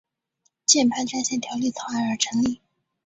[0.65, 2.59] 键盘战线条例草案而成立。